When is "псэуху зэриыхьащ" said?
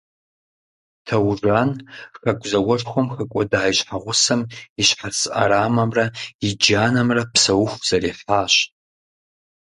7.33-8.53